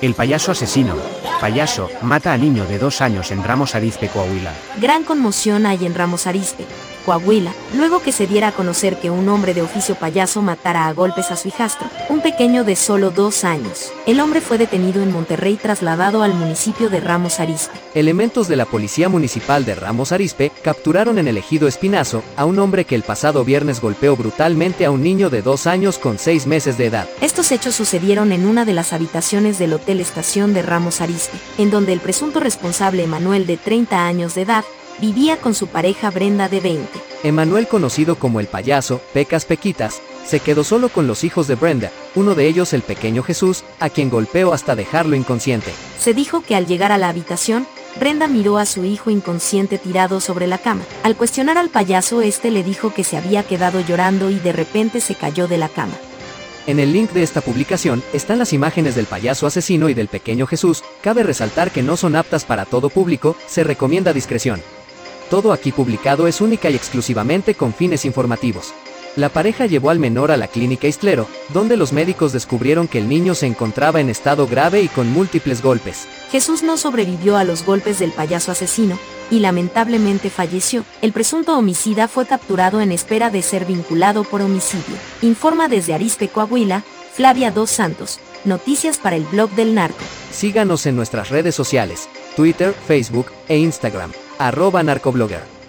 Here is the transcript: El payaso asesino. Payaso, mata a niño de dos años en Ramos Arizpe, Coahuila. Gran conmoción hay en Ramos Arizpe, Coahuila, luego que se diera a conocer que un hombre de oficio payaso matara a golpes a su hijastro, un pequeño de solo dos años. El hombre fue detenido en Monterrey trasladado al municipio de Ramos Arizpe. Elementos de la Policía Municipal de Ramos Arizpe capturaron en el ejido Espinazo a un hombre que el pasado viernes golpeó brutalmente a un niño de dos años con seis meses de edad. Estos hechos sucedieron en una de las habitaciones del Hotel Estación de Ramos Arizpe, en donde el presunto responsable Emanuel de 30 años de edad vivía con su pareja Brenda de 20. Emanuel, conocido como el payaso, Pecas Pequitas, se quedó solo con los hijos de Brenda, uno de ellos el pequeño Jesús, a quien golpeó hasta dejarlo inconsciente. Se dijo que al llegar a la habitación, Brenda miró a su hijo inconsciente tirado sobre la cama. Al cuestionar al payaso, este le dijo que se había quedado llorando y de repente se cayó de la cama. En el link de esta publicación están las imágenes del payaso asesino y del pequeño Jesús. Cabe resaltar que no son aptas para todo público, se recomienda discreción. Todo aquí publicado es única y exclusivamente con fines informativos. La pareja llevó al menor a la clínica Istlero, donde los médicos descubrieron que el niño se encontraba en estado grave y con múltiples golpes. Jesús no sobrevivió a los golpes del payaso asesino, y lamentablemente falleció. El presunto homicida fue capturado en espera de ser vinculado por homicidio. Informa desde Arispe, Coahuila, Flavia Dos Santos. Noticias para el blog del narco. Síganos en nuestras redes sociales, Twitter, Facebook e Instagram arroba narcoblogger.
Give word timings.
El 0.00 0.14
payaso 0.14 0.52
asesino. 0.52 0.94
Payaso, 1.40 1.88
mata 2.02 2.34
a 2.34 2.36
niño 2.36 2.66
de 2.66 2.78
dos 2.78 3.00
años 3.00 3.30
en 3.30 3.42
Ramos 3.42 3.74
Arizpe, 3.74 4.08
Coahuila. 4.08 4.52
Gran 4.78 5.04
conmoción 5.04 5.64
hay 5.64 5.86
en 5.86 5.94
Ramos 5.94 6.26
Arizpe, 6.26 6.66
Coahuila, 7.06 7.52
luego 7.74 8.02
que 8.02 8.12
se 8.12 8.26
diera 8.26 8.48
a 8.48 8.52
conocer 8.52 8.98
que 8.98 9.10
un 9.10 9.26
hombre 9.30 9.54
de 9.54 9.62
oficio 9.62 9.94
payaso 9.94 10.42
matara 10.42 10.86
a 10.86 10.92
golpes 10.92 11.30
a 11.30 11.36
su 11.36 11.48
hijastro, 11.48 11.88
un 12.10 12.20
pequeño 12.20 12.62
de 12.62 12.76
solo 12.76 13.10
dos 13.10 13.44
años. 13.44 13.90
El 14.06 14.20
hombre 14.20 14.42
fue 14.42 14.58
detenido 14.58 15.02
en 15.02 15.12
Monterrey 15.12 15.56
trasladado 15.56 16.22
al 16.22 16.34
municipio 16.34 16.90
de 16.90 17.00
Ramos 17.00 17.40
Arizpe. 17.40 17.78
Elementos 17.94 18.46
de 18.46 18.56
la 18.56 18.66
Policía 18.66 19.08
Municipal 19.08 19.64
de 19.64 19.74
Ramos 19.74 20.12
Arizpe 20.12 20.52
capturaron 20.62 21.18
en 21.18 21.26
el 21.26 21.38
ejido 21.38 21.68
Espinazo 21.68 22.22
a 22.36 22.44
un 22.44 22.58
hombre 22.58 22.84
que 22.84 22.94
el 22.94 23.02
pasado 23.02 23.44
viernes 23.44 23.80
golpeó 23.80 24.14
brutalmente 24.14 24.84
a 24.84 24.90
un 24.90 25.02
niño 25.02 25.30
de 25.30 25.42
dos 25.42 25.66
años 25.66 25.98
con 25.98 26.18
seis 26.18 26.46
meses 26.46 26.76
de 26.76 26.86
edad. 26.86 27.08
Estos 27.22 27.50
hechos 27.50 27.74
sucedieron 27.74 28.30
en 28.32 28.46
una 28.46 28.64
de 28.64 28.74
las 28.74 28.92
habitaciones 28.92 29.58
del 29.58 29.72
Hotel 29.72 30.00
Estación 30.00 30.52
de 30.52 30.62
Ramos 30.62 31.00
Arizpe, 31.00 31.29
en 31.58 31.70
donde 31.70 31.92
el 31.92 32.00
presunto 32.00 32.40
responsable 32.40 33.04
Emanuel 33.04 33.46
de 33.46 33.56
30 33.56 34.06
años 34.06 34.34
de 34.34 34.42
edad 34.42 34.64
vivía 35.00 35.38
con 35.38 35.54
su 35.54 35.66
pareja 35.66 36.10
Brenda 36.10 36.48
de 36.48 36.60
20. 36.60 36.88
Emanuel, 37.22 37.68
conocido 37.68 38.16
como 38.16 38.40
el 38.40 38.46
payaso, 38.46 39.00
Pecas 39.12 39.44
Pequitas, 39.44 40.00
se 40.26 40.40
quedó 40.40 40.64
solo 40.64 40.88
con 40.88 41.06
los 41.06 41.24
hijos 41.24 41.46
de 41.48 41.54
Brenda, 41.54 41.90
uno 42.14 42.34
de 42.34 42.46
ellos 42.46 42.72
el 42.72 42.82
pequeño 42.82 43.22
Jesús, 43.22 43.64
a 43.78 43.90
quien 43.90 44.10
golpeó 44.10 44.52
hasta 44.52 44.76
dejarlo 44.76 45.16
inconsciente. 45.16 45.72
Se 45.98 46.14
dijo 46.14 46.42
que 46.42 46.54
al 46.54 46.66
llegar 46.66 46.92
a 46.92 46.98
la 46.98 47.08
habitación, 47.08 47.66
Brenda 47.98 48.28
miró 48.28 48.58
a 48.58 48.66
su 48.66 48.84
hijo 48.84 49.10
inconsciente 49.10 49.78
tirado 49.78 50.20
sobre 50.20 50.46
la 50.46 50.58
cama. 50.58 50.82
Al 51.02 51.16
cuestionar 51.16 51.58
al 51.58 51.70
payaso, 51.70 52.22
este 52.22 52.50
le 52.50 52.62
dijo 52.62 52.94
que 52.94 53.04
se 53.04 53.16
había 53.16 53.42
quedado 53.42 53.80
llorando 53.80 54.30
y 54.30 54.38
de 54.38 54.52
repente 54.52 55.00
se 55.00 55.14
cayó 55.14 55.48
de 55.48 55.58
la 55.58 55.68
cama. 55.68 55.94
En 56.66 56.78
el 56.78 56.92
link 56.92 57.10
de 57.12 57.22
esta 57.22 57.40
publicación 57.40 58.02
están 58.12 58.38
las 58.38 58.52
imágenes 58.52 58.94
del 58.94 59.06
payaso 59.06 59.46
asesino 59.46 59.88
y 59.88 59.94
del 59.94 60.08
pequeño 60.08 60.46
Jesús. 60.46 60.84
Cabe 61.00 61.22
resaltar 61.22 61.70
que 61.70 61.82
no 61.82 61.96
son 61.96 62.16
aptas 62.16 62.44
para 62.44 62.66
todo 62.66 62.90
público, 62.90 63.36
se 63.46 63.64
recomienda 63.64 64.12
discreción. 64.12 64.60
Todo 65.30 65.52
aquí 65.52 65.72
publicado 65.72 66.26
es 66.26 66.40
única 66.40 66.68
y 66.70 66.74
exclusivamente 66.74 67.54
con 67.54 67.72
fines 67.72 68.04
informativos. 68.04 68.74
La 69.16 69.28
pareja 69.28 69.66
llevó 69.66 69.90
al 69.90 69.98
menor 69.98 70.30
a 70.30 70.36
la 70.36 70.48
clínica 70.48 70.86
Istlero, 70.86 71.26
donde 71.52 71.76
los 71.76 71.92
médicos 71.92 72.32
descubrieron 72.32 72.86
que 72.86 72.98
el 72.98 73.08
niño 73.08 73.34
se 73.34 73.46
encontraba 73.46 74.00
en 74.00 74.08
estado 74.08 74.46
grave 74.46 74.82
y 74.82 74.88
con 74.88 75.10
múltiples 75.10 75.62
golpes. 75.62 76.06
Jesús 76.30 76.62
no 76.62 76.76
sobrevivió 76.76 77.36
a 77.36 77.44
los 77.44 77.64
golpes 77.64 77.98
del 77.98 78.12
payaso 78.12 78.52
asesino, 78.52 78.98
y 79.30 79.40
lamentablemente 79.40 80.30
falleció. 80.30 80.84
El 81.02 81.12
presunto 81.12 81.56
homicida 81.56 82.08
fue 82.08 82.26
capturado 82.26 82.80
en 82.80 82.92
espera 82.92 83.30
de 83.30 83.42
ser 83.42 83.64
vinculado 83.64 84.24
por 84.24 84.42
homicidio. 84.42 84.96
Informa 85.22 85.68
desde 85.68 85.94
Arispe, 85.94 86.28
Coahuila, 86.28 86.82
Flavia 87.14 87.50
Dos 87.50 87.70
Santos. 87.70 88.20
Noticias 88.44 88.98
para 88.98 89.16
el 89.16 89.24
blog 89.24 89.50
del 89.50 89.74
narco. 89.74 90.02
Síganos 90.32 90.86
en 90.86 90.96
nuestras 90.96 91.28
redes 91.28 91.54
sociales, 91.54 92.08
Twitter, 92.36 92.74
Facebook 92.86 93.26
e 93.48 93.58
Instagram 93.58 94.12
arroba 94.40 94.82
narcoblogger. 94.82 95.59